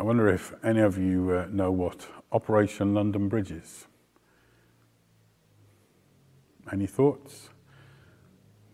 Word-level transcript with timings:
I 0.00 0.04
wonder 0.04 0.28
if 0.28 0.54
any 0.62 0.80
of 0.80 0.96
you 0.96 1.32
uh, 1.32 1.48
know 1.50 1.72
what 1.72 2.06
Operation 2.30 2.94
London 2.94 3.28
Bridge 3.28 3.50
is. 3.50 3.88
Any 6.72 6.86
thoughts? 6.86 7.50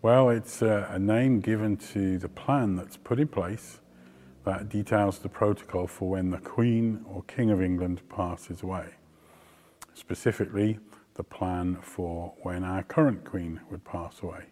Well, 0.03 0.29
it's 0.29 0.61
uh, 0.61 0.87
a 0.91 0.99
name 0.99 1.39
given 1.39 1.77
to 1.77 2.19
the 2.19 2.29
plan 2.29 2.75
that's 2.75 2.95
put 2.95 3.19
in 3.19 3.27
place 3.27 3.79
that 4.43 4.69
details 4.69 5.17
the 5.17 5.29
protocol 5.29 5.87
for 5.87 6.11
when 6.11 6.29
the 6.29 6.37
Queen 6.37 7.03
or 7.09 7.23
King 7.23 7.49
of 7.49 7.59
England 7.59 8.07
passes 8.07 8.61
away. 8.61 8.89
Specifically, 9.95 10.77
the 11.15 11.23
plan 11.23 11.79
for 11.81 12.35
when 12.43 12.63
our 12.63 12.83
current 12.83 13.25
Queen 13.25 13.61
would 13.71 13.83
pass 13.83 14.21
away. 14.21 14.43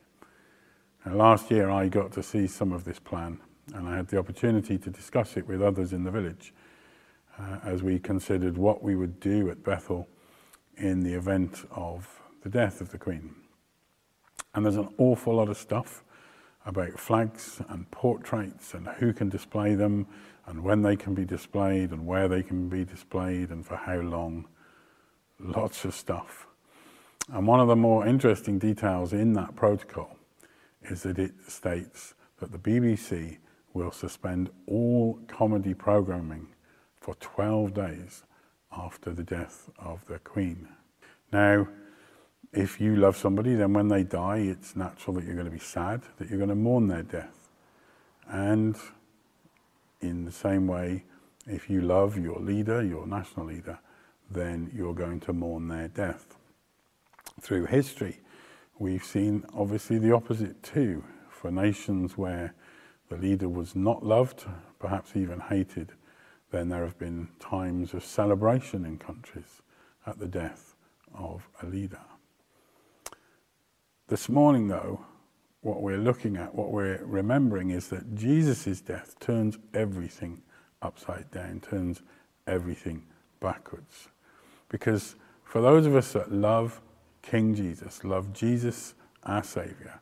Now, 1.05 1.13
last 1.13 1.51
year, 1.51 1.69
I 1.69 1.87
got 1.87 2.11
to 2.13 2.23
see 2.23 2.47
some 2.47 2.71
of 2.71 2.83
this 2.83 2.97
plan, 2.97 3.41
and 3.73 3.87
I 3.87 3.95
had 3.95 4.07
the 4.07 4.17
opportunity 4.17 4.77
to 4.77 4.89
discuss 4.89 5.37
it 5.37 5.47
with 5.47 5.61
others 5.61 5.93
in 5.93 6.03
the 6.03 6.11
village 6.11 6.53
uh, 7.39 7.59
as 7.63 7.81
we 7.81 7.99
considered 7.99 8.57
what 8.57 8.83
we 8.83 8.95
would 8.95 9.19
do 9.19 9.49
at 9.49 9.63
Bethel 9.63 10.07
in 10.77 11.01
the 11.01 11.13
event 11.13 11.65
of 11.71 12.21
the 12.41 12.49
death 12.49 12.81
of 12.81 12.91
the 12.91 12.97
Queen. 12.97 13.33
And 14.53 14.65
there's 14.65 14.75
an 14.75 14.93
awful 14.97 15.35
lot 15.35 15.49
of 15.49 15.57
stuff 15.57 16.03
about 16.65 16.99
flags 16.99 17.61
and 17.69 17.89
portraits 17.91 18.73
and 18.73 18.87
who 18.87 19.13
can 19.13 19.29
display 19.29 19.75
them 19.75 20.07
and 20.45 20.63
when 20.63 20.81
they 20.81 20.95
can 20.95 21.13
be 21.13 21.25
displayed 21.25 21.91
and 21.91 22.05
where 22.05 22.27
they 22.27 22.43
can 22.43 22.69
be 22.69 22.83
displayed 22.83 23.49
and 23.49 23.65
for 23.65 23.75
how 23.75 23.99
long. 23.99 24.47
Lots 25.39 25.83
of 25.85 25.93
stuff. 25.93 26.47
And 27.31 27.47
one 27.47 27.59
of 27.59 27.67
the 27.67 27.75
more 27.75 28.05
interesting 28.05 28.59
details 28.59 29.13
in 29.13 29.33
that 29.33 29.55
protocol 29.55 30.15
is 30.83 31.03
that 31.03 31.17
it 31.17 31.33
states 31.47 32.13
that 32.39 32.51
the 32.51 32.57
BBC 32.57 33.37
will 33.73 33.91
suspend 33.91 34.49
all 34.67 35.19
comedy 35.27 35.73
programming 35.73 36.47
for 36.99 37.15
12 37.15 37.73
days 37.73 38.23
after 38.71 39.11
the 39.11 39.23
death 39.23 39.69
of 39.77 40.05
the 40.07 40.19
Queen. 40.19 40.67
Now, 41.31 41.67
if 42.51 42.79
you 42.79 42.95
love 42.95 43.17
somebody, 43.17 43.55
then 43.55 43.73
when 43.73 43.87
they 43.87 44.03
die, 44.03 44.37
it's 44.37 44.75
natural 44.75 45.15
that 45.15 45.25
you're 45.25 45.33
going 45.33 45.45
to 45.45 45.51
be 45.51 45.59
sad, 45.59 46.01
that 46.17 46.29
you're 46.29 46.37
going 46.37 46.49
to 46.49 46.55
mourn 46.55 46.87
their 46.87 47.03
death. 47.03 47.49
And 48.29 48.75
in 50.01 50.25
the 50.25 50.31
same 50.31 50.67
way, 50.67 51.03
if 51.47 51.69
you 51.69 51.81
love 51.81 52.17
your 52.17 52.39
leader, 52.39 52.83
your 52.83 53.07
national 53.07 53.47
leader, 53.47 53.79
then 54.29 54.71
you're 54.73 54.93
going 54.93 55.19
to 55.21 55.33
mourn 55.33 55.67
their 55.67 55.87
death. 55.87 56.37
Through 57.41 57.65
history, 57.65 58.19
we've 58.77 59.03
seen 59.03 59.43
obviously 59.53 59.97
the 59.97 60.13
opposite 60.13 60.61
too. 60.63 61.03
For 61.29 61.51
nations 61.51 62.17
where 62.17 62.53
the 63.13 63.27
leader 63.27 63.47
was 63.47 63.75
not 63.75 64.03
loved, 64.03 64.45
perhaps 64.79 65.15
even 65.15 65.39
hated, 65.39 65.91
then 66.51 66.69
there 66.69 66.83
have 66.83 66.97
been 66.97 67.27
times 67.39 67.93
of 67.93 68.03
celebration 68.03 68.85
in 68.85 68.97
countries 68.97 69.61
at 70.07 70.17
the 70.17 70.27
death 70.27 70.75
of 71.13 71.47
a 71.61 71.65
leader. 71.67 71.99
This 74.07 74.29
morning, 74.29 74.67
though, 74.67 75.05
what 75.61 75.83
we're 75.83 75.99
looking 75.99 76.37
at, 76.37 76.55
what 76.55 76.71
we're 76.71 77.03
remembering 77.03 77.69
is 77.69 77.87
that 77.89 78.15
Jesus' 78.15 78.81
death 78.81 79.15
turns 79.19 79.59
everything 79.75 80.41
upside 80.81 81.29
down, 81.29 81.59
turns 81.59 82.01
everything 82.47 83.03
backwards. 83.39 84.07
Because 84.69 85.15
for 85.43 85.61
those 85.61 85.85
of 85.85 85.95
us 85.95 86.13
that 86.13 86.31
love 86.31 86.81
King 87.21 87.53
Jesus, 87.53 88.03
love 88.03 88.33
Jesus, 88.33 88.95
our 89.23 89.43
Saviour, 89.43 90.01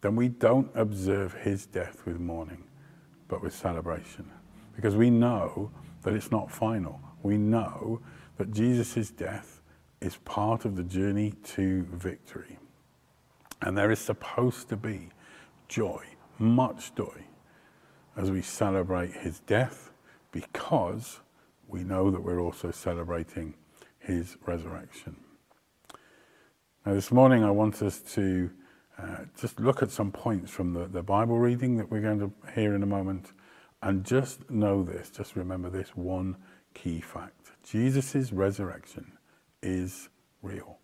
then 0.00 0.16
we 0.16 0.28
don't 0.28 0.70
observe 0.74 1.34
his 1.34 1.66
death 1.66 2.02
with 2.06 2.20
mourning, 2.20 2.64
but 3.26 3.42
with 3.42 3.54
celebration. 3.54 4.30
Because 4.76 4.94
we 4.94 5.10
know 5.10 5.70
that 6.02 6.14
it's 6.14 6.30
not 6.30 6.50
final. 6.50 7.00
We 7.22 7.36
know 7.36 8.00
that 8.36 8.52
Jesus' 8.52 9.10
death 9.10 9.60
is 10.00 10.16
part 10.24 10.64
of 10.64 10.76
the 10.76 10.84
journey 10.84 11.34
to 11.42 11.82
victory. 11.92 12.58
And 13.62 13.76
there 13.76 13.90
is 13.90 13.98
supposed 13.98 14.68
to 14.68 14.76
be 14.76 15.08
joy, 15.66 16.04
much 16.38 16.94
joy, 16.94 17.24
as 18.16 18.30
we 18.30 18.42
celebrate 18.42 19.12
his 19.12 19.40
death 19.40 19.90
because 20.30 21.20
we 21.66 21.82
know 21.82 22.10
that 22.10 22.22
we're 22.22 22.40
also 22.40 22.70
celebrating 22.70 23.54
his 23.98 24.36
resurrection. 24.46 25.16
Now, 26.86 26.94
this 26.94 27.10
morning 27.10 27.44
I 27.44 27.50
want 27.50 27.82
us 27.82 28.00
to 28.14 28.50
uh, 28.98 29.24
just 29.40 29.60
look 29.60 29.82
at 29.82 29.90
some 29.90 30.10
points 30.10 30.50
from 30.50 30.72
the, 30.72 30.86
the 30.86 31.02
Bible 31.02 31.38
reading 31.38 31.76
that 31.76 31.90
we're 31.90 32.00
going 32.00 32.18
to 32.18 32.32
hear 32.54 32.74
in 32.74 32.82
a 32.82 32.86
moment. 32.86 33.32
And 33.82 34.04
just 34.04 34.50
know 34.50 34.82
this, 34.82 35.10
just 35.10 35.36
remember 35.36 35.70
this 35.70 35.90
one 35.90 36.36
key 36.74 37.00
fact 37.00 37.52
Jesus' 37.62 38.32
resurrection 38.32 39.12
is 39.62 40.08
real. 40.42 40.78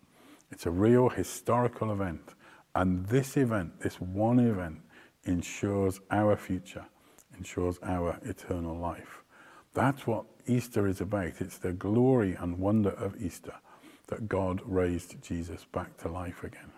It's 0.51 0.65
a 0.65 0.71
real 0.71 1.09
historical 1.09 1.91
event. 1.91 2.35
And 2.75 3.05
this 3.07 3.37
event, 3.37 3.79
this 3.81 3.99
one 3.99 4.39
event, 4.39 4.81
ensures 5.23 5.99
our 6.11 6.35
future, 6.35 6.85
ensures 7.37 7.79
our 7.81 8.19
eternal 8.23 8.77
life. 8.77 9.23
That's 9.73 10.05
what 10.05 10.25
Easter 10.45 10.87
is 10.87 11.01
about. 11.01 11.33
It's 11.39 11.57
the 11.57 11.73
glory 11.73 12.35
and 12.39 12.59
wonder 12.59 12.91
of 12.91 13.21
Easter 13.21 13.55
that 14.07 14.29
God 14.29 14.61
raised 14.63 15.21
Jesus 15.23 15.65
back 15.65 15.97
to 15.97 16.09
life 16.09 16.43
again. 16.43 16.71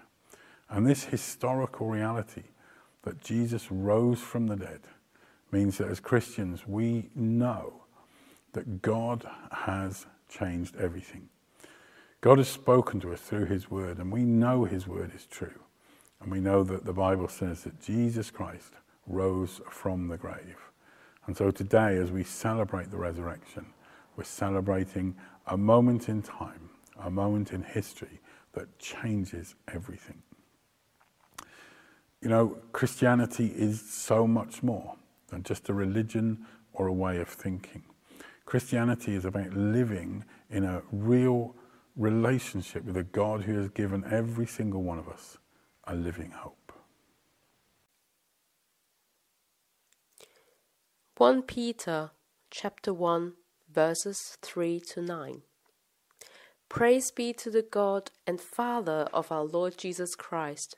And 0.70 0.86
this 0.86 1.06
historical 1.06 1.88
reality 1.88 2.44
that 3.04 3.22
Jesus 3.22 3.72
rose 3.72 4.20
from 4.20 4.48
the 4.48 4.56
dead 4.56 4.82
means 5.52 5.78
that 5.78 5.88
as 5.88 6.00
Christians 6.00 6.68
we 6.68 7.10
know 7.16 7.84
that 8.54 8.82
God 8.82 9.26
has 9.52 10.06
changed 10.30 10.76
everything. 10.78 11.30
God 12.22 12.40
has 12.40 12.48
spoken 12.48 13.00
to 13.02 13.14
us 13.14 13.22
through 13.22 13.46
His 13.46 13.70
Word, 13.70 14.00
and 14.00 14.12
we 14.12 14.24
know 14.24 14.66
His 14.66 14.88
Word 14.88 15.12
is 15.16 15.26
true. 15.26 15.60
And 16.20 16.32
we 16.32 16.40
know 16.40 16.64
that 16.64 16.84
the 16.84 16.94
Bible 16.94 17.28
says 17.28 17.64
that 17.64 17.80
Jesus 17.80 18.32
Christ 18.32 18.74
rose 19.06 19.62
from 19.70 20.08
the 20.08 20.18
grave. 20.18 20.58
And 21.28 21.38
so 21.38 21.52
today, 21.52 21.98
as 21.98 22.12
we 22.12 22.24
celebrate 22.24 22.90
the 22.90 22.98
resurrection, 22.98 23.68
we're 24.16 24.24
celebrating 24.24 25.16
a 25.46 25.58
moment 25.58 26.10
in 26.10 26.22
time, 26.24 26.70
a 27.00 27.12
moment 27.12 27.52
in 27.52 27.62
history 27.62 28.20
that 28.54 28.80
changes 28.80 29.54
everything. 29.72 30.22
You 32.22 32.30
know, 32.30 32.58
Christianity 32.72 33.54
is 33.56 33.82
so 33.82 34.28
much 34.28 34.64
more 34.64 34.96
than 35.30 35.44
just 35.44 35.70
a 35.70 35.74
religion 35.74 36.46
or 36.74 36.88
a 36.88 36.94
way 36.94 37.20
of 37.20 37.28
thinking. 37.28 37.84
Christianity 38.46 39.14
is 39.14 39.26
about 39.26 39.54
living 39.54 40.24
in 40.50 40.64
a 40.64 40.82
real 40.92 41.56
relationship 41.96 42.86
with 42.86 42.96
a 42.96 43.04
God 43.04 43.44
who 43.44 43.58
has 43.58 43.70
given 43.70 44.04
every 44.10 44.46
single 44.46 44.84
one 44.84 45.00
of 45.00 45.08
us 45.08 45.38
a 45.86 45.96
living 45.96 46.32
hope. 46.32 46.72
1 51.18 51.42
Peter 51.44 52.12
chapter 52.52 52.94
1 52.94 53.34
verses 53.74 54.38
3 54.42 54.80
to 54.80 55.02
9 55.02 55.42
Praise 56.70 57.12
be 57.12 57.34
to 57.34 57.50
the 57.50 57.64
God 57.64 58.12
and 58.28 58.40
Father 58.40 59.08
of 59.12 59.32
our 59.32 59.44
Lord 59.44 59.78
Jesus 59.78 60.16
Christ. 60.16 60.78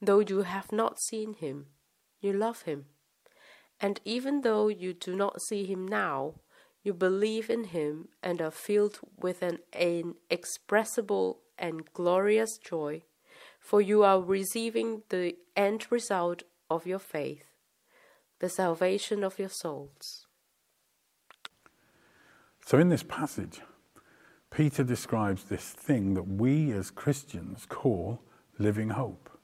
Though 0.00 0.20
you 0.20 0.42
have 0.42 0.72
not 0.72 1.00
seen 1.00 1.34
him, 1.34 1.66
you 2.20 2.32
love 2.32 2.62
him. 2.62 2.86
And 3.80 4.00
even 4.04 4.42
though 4.42 4.68
you 4.68 4.92
do 4.92 5.14
not 5.14 5.42
see 5.42 5.64
him 5.64 5.86
now, 5.86 6.40
you 6.82 6.94
believe 6.94 7.50
in 7.50 7.64
him 7.64 8.08
and 8.22 8.40
are 8.40 8.50
filled 8.50 9.00
with 9.18 9.42
an 9.42 9.58
inexpressible 9.72 11.40
and 11.58 11.92
glorious 11.92 12.58
joy, 12.58 13.02
for 13.58 13.80
you 13.80 14.02
are 14.02 14.20
receiving 14.20 15.02
the 15.08 15.36
end 15.56 15.86
result 15.90 16.42
of 16.70 16.86
your 16.86 16.98
faith, 16.98 17.44
the 18.38 18.48
salvation 18.48 19.24
of 19.24 19.38
your 19.38 19.48
souls. 19.48 20.26
So, 22.64 22.78
in 22.78 22.88
this 22.88 23.02
passage, 23.02 23.60
Peter 24.50 24.84
describes 24.84 25.44
this 25.44 25.70
thing 25.70 26.14
that 26.14 26.26
we 26.26 26.72
as 26.72 26.90
Christians 26.90 27.66
call 27.68 28.22
living 28.58 28.90
hope. 28.90 29.35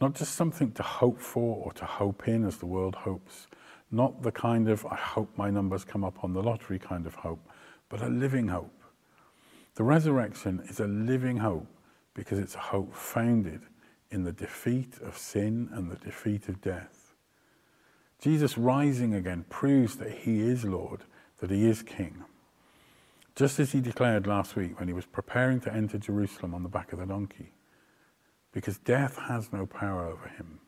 Not 0.00 0.14
just 0.14 0.34
something 0.34 0.72
to 0.72 0.82
hope 0.82 1.20
for 1.20 1.64
or 1.64 1.72
to 1.72 1.84
hope 1.84 2.28
in 2.28 2.44
as 2.44 2.58
the 2.58 2.66
world 2.66 2.94
hopes, 2.94 3.48
not 3.90 4.22
the 4.22 4.32
kind 4.32 4.68
of, 4.68 4.86
I 4.86 4.96
hope 4.96 5.36
my 5.36 5.50
numbers 5.50 5.84
come 5.84 6.04
up 6.04 6.22
on 6.22 6.32
the 6.32 6.42
lottery 6.42 6.78
kind 6.78 7.06
of 7.06 7.14
hope, 7.14 7.48
but 7.88 8.02
a 8.02 8.08
living 8.08 8.48
hope. 8.48 8.82
The 9.74 9.84
resurrection 9.84 10.62
is 10.68 10.80
a 10.80 10.86
living 10.86 11.38
hope 11.38 11.66
because 12.14 12.38
it's 12.38 12.54
a 12.54 12.60
hope 12.60 12.94
founded 12.94 13.62
in 14.10 14.24
the 14.24 14.32
defeat 14.32 14.98
of 15.02 15.16
sin 15.16 15.68
and 15.72 15.90
the 15.90 15.96
defeat 15.96 16.48
of 16.48 16.60
death. 16.60 17.14
Jesus 18.20 18.58
rising 18.58 19.14
again 19.14 19.44
proves 19.48 19.96
that 19.96 20.10
he 20.10 20.40
is 20.40 20.64
Lord, 20.64 21.02
that 21.38 21.50
he 21.50 21.68
is 21.68 21.82
King. 21.82 22.24
Just 23.36 23.60
as 23.60 23.70
he 23.70 23.80
declared 23.80 24.26
last 24.26 24.56
week 24.56 24.78
when 24.80 24.88
he 24.88 24.94
was 24.94 25.06
preparing 25.06 25.60
to 25.60 25.72
enter 25.72 25.98
Jerusalem 25.98 26.54
on 26.54 26.64
the 26.64 26.68
back 26.68 26.92
of 26.92 26.98
the 26.98 27.06
donkey, 27.06 27.52
because 28.52 28.78
death 28.78 29.18
has 29.28 29.52
no 29.52 29.66
power 29.66 30.06
over 30.06 30.28
him. 30.28 30.60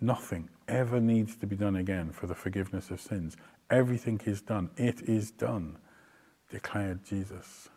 Nothing 0.00 0.48
ever 0.68 1.00
needs 1.00 1.36
to 1.36 1.46
be 1.46 1.56
done 1.56 1.76
again 1.76 2.12
for 2.12 2.26
the 2.26 2.34
forgiveness 2.34 2.90
of 2.90 3.00
sins. 3.00 3.36
Everything 3.70 4.20
is 4.24 4.42
done. 4.42 4.70
It 4.76 5.02
is 5.02 5.30
done, 5.30 5.78
declared 6.50 7.04
Jesus. 7.04 7.68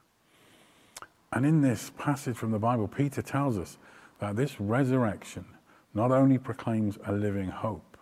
And 1.32 1.46
in 1.46 1.62
this 1.62 1.92
passage 1.98 2.36
from 2.36 2.52
the 2.52 2.60
Bible, 2.60 2.88
Peter 2.88 3.22
tells 3.22 3.58
us 3.58 3.78
that 4.20 4.36
this 4.36 4.60
resurrection 4.60 5.46
not 5.94 6.12
only 6.12 6.38
proclaims 6.38 6.98
a 7.06 7.12
living 7.12 7.50
hope, 7.50 7.98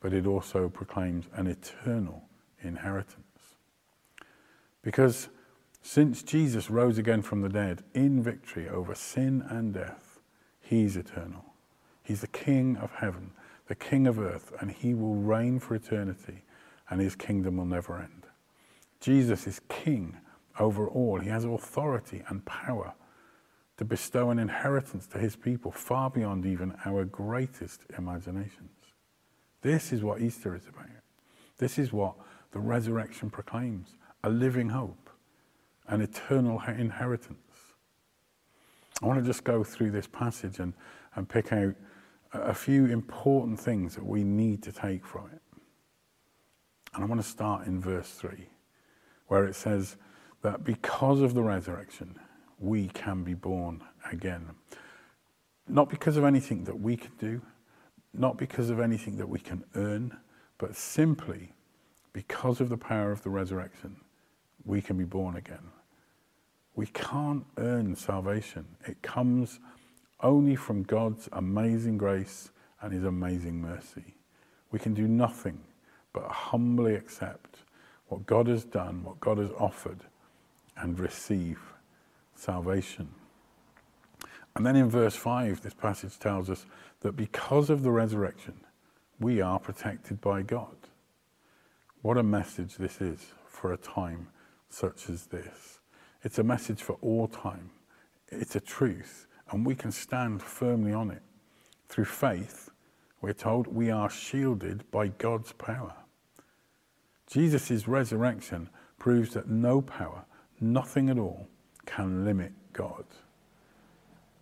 but 0.00 0.12
it 0.12 0.26
also 0.26 0.68
proclaims 0.68 1.26
an 1.34 1.46
eternal 1.46 2.24
inheritance. 2.62 3.54
Because 4.82 5.28
since 5.82 6.22
Jesus 6.22 6.70
rose 6.70 6.98
again 6.98 7.22
from 7.22 7.42
the 7.42 7.48
dead 7.48 7.82
in 7.94 8.22
victory 8.22 8.68
over 8.68 8.94
sin 8.94 9.44
and 9.48 9.74
death, 9.74 10.09
he's 10.70 10.96
eternal. 10.96 11.44
He's 12.04 12.20
the 12.20 12.28
King 12.28 12.76
of 12.76 12.92
heaven, 12.92 13.32
the 13.66 13.74
King 13.74 14.06
of 14.06 14.20
earth, 14.20 14.52
and 14.60 14.70
he 14.70 14.94
will 14.94 15.16
reign 15.16 15.58
for 15.58 15.74
eternity, 15.74 16.44
and 16.88 17.00
his 17.00 17.16
kingdom 17.16 17.56
will 17.56 17.66
never 17.66 17.98
end. 17.98 18.26
Jesus 19.00 19.48
is 19.48 19.60
King 19.68 20.16
over 20.60 20.86
all. 20.86 21.18
He 21.18 21.28
has 21.28 21.44
authority 21.44 22.22
and 22.28 22.44
power 22.44 22.94
to 23.78 23.84
bestow 23.84 24.30
an 24.30 24.38
inheritance 24.38 25.08
to 25.08 25.18
his 25.18 25.34
people 25.34 25.72
far 25.72 26.08
beyond 26.08 26.46
even 26.46 26.76
our 26.84 27.04
greatest 27.04 27.82
imaginations. 27.98 28.70
This 29.62 29.92
is 29.92 30.04
what 30.04 30.20
Easter 30.20 30.54
is 30.54 30.68
about. 30.68 30.86
This 31.58 31.78
is 31.78 31.92
what 31.92 32.14
the 32.52 32.60
resurrection 32.60 33.28
proclaims 33.28 33.96
a 34.22 34.30
living 34.30 34.68
hope, 34.68 35.10
an 35.88 36.00
eternal 36.00 36.62
inheritance. 36.68 37.40
I 39.02 39.06
want 39.06 39.18
to 39.18 39.24
just 39.24 39.44
go 39.44 39.64
through 39.64 39.90
this 39.90 40.06
passage 40.06 40.58
and, 40.58 40.74
and 41.14 41.28
pick 41.28 41.52
out 41.52 41.74
a 42.32 42.54
few 42.54 42.86
important 42.86 43.58
things 43.58 43.94
that 43.94 44.04
we 44.04 44.22
need 44.24 44.62
to 44.62 44.72
take 44.72 45.04
from 45.04 45.26
it. 45.32 45.40
And 46.94 47.04
I 47.04 47.06
want 47.06 47.20
to 47.20 47.26
start 47.26 47.66
in 47.66 47.80
verse 47.80 48.10
3, 48.10 48.48
where 49.28 49.46
it 49.46 49.54
says 49.54 49.96
that 50.42 50.64
because 50.64 51.20
of 51.20 51.34
the 51.34 51.42
resurrection, 51.42 52.18
we 52.58 52.88
can 52.88 53.24
be 53.24 53.34
born 53.34 53.82
again. 54.10 54.50
Not 55.68 55.88
because 55.88 56.16
of 56.16 56.24
anything 56.24 56.64
that 56.64 56.78
we 56.78 56.96
can 56.96 57.12
do, 57.18 57.40
not 58.12 58.36
because 58.36 58.70
of 58.70 58.80
anything 58.80 59.16
that 59.16 59.28
we 59.28 59.38
can 59.38 59.64
earn, 59.76 60.16
but 60.58 60.76
simply 60.76 61.54
because 62.12 62.60
of 62.60 62.68
the 62.68 62.76
power 62.76 63.12
of 63.12 63.22
the 63.22 63.30
resurrection, 63.30 63.96
we 64.64 64.82
can 64.82 64.96
be 64.98 65.04
born 65.04 65.36
again. 65.36 65.70
We 66.74 66.86
can't 66.86 67.44
earn 67.56 67.94
salvation. 67.96 68.66
It 68.86 69.02
comes 69.02 69.60
only 70.22 70.56
from 70.56 70.82
God's 70.82 71.28
amazing 71.32 71.98
grace 71.98 72.50
and 72.80 72.92
his 72.92 73.04
amazing 73.04 73.60
mercy. 73.60 74.14
We 74.70 74.78
can 74.78 74.94
do 74.94 75.08
nothing 75.08 75.60
but 76.12 76.28
humbly 76.28 76.94
accept 76.94 77.58
what 78.08 78.26
God 78.26 78.46
has 78.48 78.64
done, 78.64 79.04
what 79.04 79.20
God 79.20 79.38
has 79.38 79.50
offered, 79.58 80.00
and 80.76 80.98
receive 80.98 81.60
salvation. 82.34 83.08
And 84.56 84.66
then 84.66 84.76
in 84.76 84.90
verse 84.90 85.14
5, 85.14 85.62
this 85.62 85.74
passage 85.74 86.18
tells 86.18 86.50
us 86.50 86.66
that 87.00 87.16
because 87.16 87.70
of 87.70 87.82
the 87.82 87.90
resurrection, 87.90 88.60
we 89.18 89.40
are 89.40 89.58
protected 89.58 90.20
by 90.20 90.42
God. 90.42 90.76
What 92.02 92.16
a 92.16 92.22
message 92.22 92.76
this 92.76 93.00
is 93.00 93.32
for 93.46 93.72
a 93.72 93.76
time 93.76 94.28
such 94.70 95.08
as 95.08 95.26
this. 95.26 95.79
It's 96.22 96.38
a 96.38 96.44
message 96.44 96.82
for 96.82 96.98
all 97.00 97.28
time. 97.28 97.70
It's 98.28 98.56
a 98.56 98.60
truth, 98.60 99.26
and 99.50 99.64
we 99.64 99.74
can 99.74 99.90
stand 99.90 100.42
firmly 100.42 100.92
on 100.92 101.10
it. 101.10 101.22
Through 101.88 102.04
faith, 102.04 102.70
we're 103.20 103.32
told 103.32 103.66
we 103.66 103.90
are 103.90 104.10
shielded 104.10 104.88
by 104.90 105.08
God's 105.08 105.52
power. 105.52 105.94
Jesus' 107.26 107.86
resurrection 107.88 108.68
proves 108.98 109.34
that 109.34 109.48
no 109.48 109.80
power, 109.80 110.24
nothing 110.60 111.10
at 111.10 111.18
all, 111.18 111.48
can 111.86 112.24
limit 112.24 112.52
God. 112.72 113.04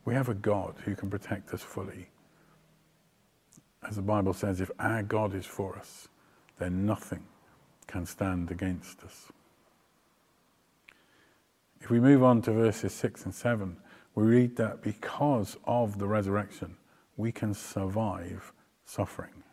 We 0.05 0.15
have 0.15 0.29
a 0.29 0.35
God 0.35 0.75
who 0.85 0.95
can 0.95 1.11
protect 1.11 1.53
us 1.53 1.63
fully. 1.63 2.09
As 3.87 3.97
the 3.97 4.03
Bible 4.03 4.33
says, 4.33 4.61
if 4.61 4.71
our 4.79 5.03
God 5.03 5.35
is 5.35 5.47
for 5.47 5.77
us, 5.77 6.09
then 6.59 6.85
nothing 6.85 7.25
can 7.87 8.05
stand 8.05 8.51
against 8.51 9.03
us. 9.05 9.33
If 11.81 11.91
we 11.91 12.01
move 12.01 12.23
on 12.23 12.43
to 12.43 12.53
verses 12.53 12.93
6 12.93 13.25
and 13.25 13.35
7, 13.35 13.77
we 14.15 14.25
read 14.25 14.57
that 14.57 14.83
because 14.83 15.57
of 15.65 15.99
the 15.99 16.09
resurrection, 16.09 16.77
we 17.17 17.33
can 17.33 17.55
survive 17.55 18.53
suffering. 18.85 19.45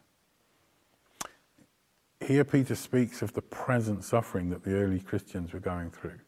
Here, 2.19 2.43
Peter 2.43 2.75
speaks 2.75 3.21
of 3.21 3.33
the 3.33 3.41
present 3.41 4.03
suffering 4.03 4.49
that 4.49 4.63
the 4.63 4.75
early 4.75 4.99
Christians 4.99 5.53
were 5.53 5.59
going 5.59 5.91
through. 5.91 6.19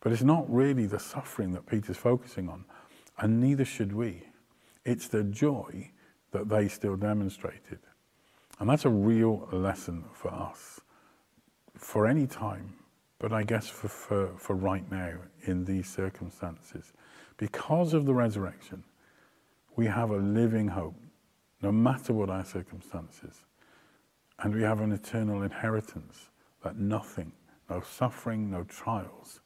But 0.00 0.12
it's 0.12 0.22
not 0.22 0.52
really 0.52 0.84
the 0.84 0.98
suffering 0.98 1.52
that 1.52 1.66
Peter's 1.66 1.96
focusing 1.96 2.48
on, 2.50 2.66
and 3.18 3.40
neither 3.40 3.64
should 3.64 3.94
we. 3.94 4.24
It's 4.84 5.08
the 5.08 5.24
joy 5.24 5.90
that 6.32 6.50
they 6.50 6.68
still 6.68 6.96
demonstrated. 6.96 7.78
And 8.58 8.68
that's 8.68 8.84
a 8.84 8.90
real 8.90 9.48
lesson 9.50 10.04
for 10.12 10.32
us, 10.32 10.80
for 11.74 12.06
any 12.06 12.26
time, 12.26 12.74
but 13.24 13.32
I 13.32 13.42
guess 13.42 13.66
for, 13.66 13.88
for, 13.88 14.28
for 14.36 14.54
right 14.54 14.84
now 14.92 15.14
in 15.44 15.64
these 15.64 15.88
circumstances. 15.88 16.92
Because 17.38 17.94
of 17.94 18.04
the 18.04 18.12
resurrection, 18.12 18.84
we 19.76 19.86
have 19.86 20.10
a 20.10 20.18
living 20.18 20.68
hope, 20.68 20.94
no 21.62 21.72
matter 21.72 22.12
what 22.12 22.28
our 22.28 22.44
circumstances. 22.44 23.46
And 24.40 24.54
we 24.54 24.60
have 24.60 24.82
an 24.82 24.92
eternal 24.92 25.42
inheritance 25.42 26.28
that 26.62 26.76
nothing, 26.76 27.32
no 27.70 27.80
suffering, 27.80 28.50
no 28.50 28.62
trials, 28.64 29.40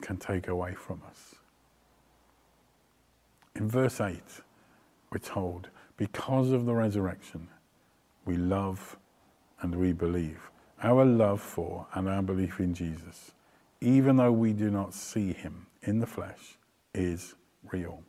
can 0.00 0.16
take 0.16 0.48
away 0.48 0.74
from 0.74 1.00
us. 1.08 1.36
In 3.54 3.68
verse 3.68 4.00
8, 4.00 4.20
we're 5.12 5.18
told, 5.18 5.68
because 5.96 6.50
of 6.50 6.66
the 6.66 6.74
resurrection, 6.74 7.46
we 8.24 8.34
love 8.34 8.96
and 9.60 9.76
we 9.76 9.92
believe 9.92 10.50
our 10.82 11.04
love 11.04 11.40
for 11.40 11.86
and 11.94 12.08
our 12.08 12.22
belief 12.22 12.60
in 12.60 12.74
Jesus, 12.74 13.32
even 13.80 14.16
though 14.16 14.32
we 14.32 14.52
do 14.52 14.70
not 14.70 14.94
see 14.94 15.32
him 15.32 15.66
in 15.82 16.00
the 16.00 16.06
flesh, 16.06 16.58
is 16.94 17.34
real. 17.70 18.02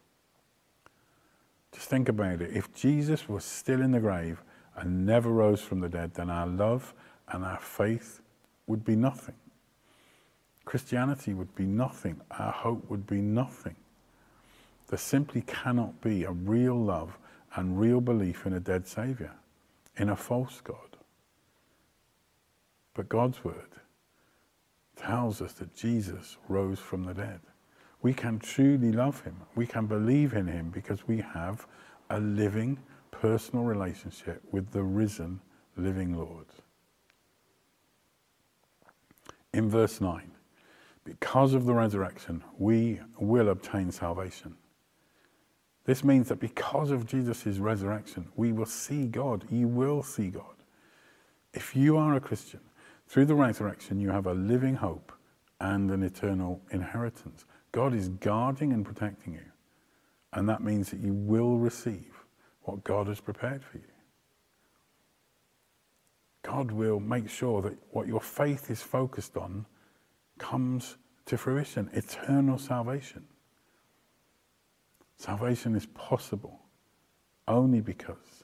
Just 1.72 1.90
think 1.90 2.10
about 2.10 2.42
it. 2.42 2.56
If 2.56 2.74
Jesus 2.74 3.28
was 3.28 3.44
still 3.44 3.82
in 3.82 3.92
the 3.92 4.00
grave 4.00 4.44
and 4.76 5.06
never 5.06 5.30
rose 5.30 5.62
from 5.62 5.80
the 5.80 5.90
dead, 5.90 6.14
then 6.14 6.30
our 6.30 6.48
love 6.48 6.94
and 7.30 7.44
our 7.44 7.60
faith 7.60 8.22
would 8.68 8.86
be 8.86 8.96
nothing. 8.96 9.36
Christianity 10.66 11.34
would 11.34 11.54
be 11.56 11.66
nothing. 11.66 12.22
Our 12.32 12.52
hope 12.52 12.90
would 12.90 13.06
be 13.06 13.22
nothing. 13.22 13.76
There 14.88 15.00
simply 15.00 15.42
cannot 15.42 16.02
be 16.02 16.24
a 16.24 16.32
real 16.32 16.76
love 16.76 17.18
and 17.56 17.80
real 17.80 18.02
belief 18.02 18.46
in 18.46 18.54
a 18.54 18.60
dead 18.60 18.88
Saviour, 18.88 19.32
in 19.98 20.10
a 20.10 20.16
false 20.16 20.62
God. 20.64 20.93
But 22.94 23.10
God's 23.10 23.44
word 23.44 23.70
tells 24.96 25.42
us 25.42 25.54
that 25.54 25.76
Jesus 25.76 26.38
rose 26.48 26.80
from 26.80 27.04
the 27.04 27.14
dead. 27.14 27.40
We 28.02 28.14
can 28.14 28.40
truly 28.40 28.92
love 28.92 29.22
him. 29.22 29.38
We 29.56 29.66
can 29.66 29.88
believe 29.88 30.34
in 30.34 30.48
him 30.48 30.70
because 30.70 31.08
we 31.08 31.20
have 31.22 31.66
a 32.10 32.20
living, 32.20 32.80
personal 33.12 33.66
relationship 33.66 34.44
with 34.52 34.72
the 34.72 34.84
risen, 34.84 35.40
living 35.78 36.18
Lord. 36.18 36.46
in 39.54 39.70
verse 39.70 40.02
9, 40.02 40.32
because 41.04 41.54
of 41.54 41.66
the 41.66 41.74
resurrection, 41.74 42.44
we 42.58 43.00
will 43.20 43.50
obtain 43.50 43.92
salvation. 43.92 44.56
This 45.86 46.04
means 46.04 46.30
that 46.30 46.40
because 46.40 46.92
of 46.92 47.06
Jesus' 47.06 47.58
resurrection, 47.58 48.28
we 48.36 48.52
will 48.52 48.66
see 48.66 49.08
God. 49.08 49.46
You 49.52 49.68
will 49.68 50.02
see 50.02 50.30
God. 50.30 50.56
If 51.54 51.76
you 51.76 51.98
are 51.98 52.16
a 52.16 52.22
Christian, 52.22 52.62
through 53.08 53.26
the 53.26 53.36
resurrection, 53.36 54.00
you 54.00 54.10
have 54.10 54.26
a 54.26 54.34
living 54.34 54.76
hope 54.76 55.12
and 55.60 55.92
an 55.92 56.04
eternal 56.04 56.62
inheritance. 56.72 57.46
God 57.72 57.94
is 57.94 58.10
guarding 58.10 58.74
and 58.74 58.86
protecting 58.86 59.34
you. 59.34 59.46
And 60.34 60.50
that 60.50 60.64
means 60.64 60.90
that 60.90 61.00
you 61.00 61.14
will 61.14 61.58
receive 61.58 62.26
what 62.64 62.84
God 62.84 63.08
has 63.08 63.20
prepared 63.20 63.64
for 63.64 63.78
you. 63.78 63.84
God 66.42 66.72
will 66.72 67.00
make 67.00 67.30
sure 67.30 67.62
that 67.62 67.78
what 67.92 68.08
your 68.08 68.20
faith 68.20 68.70
is 68.70 68.82
focused 68.82 69.38
on 69.38 69.66
comes 70.38 70.98
to 71.26 71.38
fruition 71.38 71.90
eternal 71.94 72.58
salvation. 72.58 73.24
Salvation 75.18 75.76
is 75.76 75.86
possible 75.94 76.60
only 77.48 77.80
because 77.80 78.44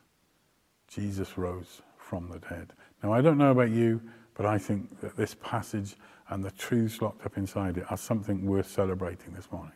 Jesus 0.87 1.37
rose 1.37 1.81
from 1.97 2.29
the 2.29 2.39
dead. 2.39 2.73
Now, 3.03 3.13
I 3.13 3.21
don't 3.21 3.37
know 3.37 3.51
about 3.51 3.69
you, 3.69 4.01
but 4.39 4.45
I 4.45 4.57
think 4.57 5.01
that 5.01 5.17
this 5.17 5.35
passage 5.43 5.97
and 6.29 6.41
the 6.41 6.51
truths 6.51 7.01
locked 7.01 7.25
up 7.25 7.35
inside 7.35 7.75
it 7.75 7.83
are 7.89 7.97
something 7.97 8.45
worth 8.45 8.69
celebrating 8.69 9.33
this 9.33 9.51
morning. 9.51 9.73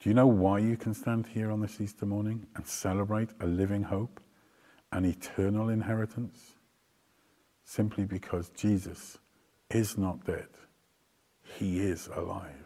Do 0.00 0.10
you 0.10 0.14
know 0.14 0.26
why 0.26 0.58
you 0.58 0.76
can 0.76 0.92
stand 0.92 1.28
here 1.28 1.52
on 1.52 1.60
this 1.60 1.80
Easter 1.80 2.04
morning 2.04 2.48
and 2.56 2.66
celebrate 2.66 3.28
a 3.38 3.46
living 3.46 3.84
hope, 3.84 4.18
an 4.90 5.04
eternal 5.04 5.68
inheritance? 5.68 6.54
Simply 7.62 8.06
because 8.06 8.48
Jesus 8.56 9.18
is 9.70 9.96
not 9.96 10.26
dead, 10.26 10.48
he 11.60 11.78
is 11.78 12.08
alive. 12.08 12.61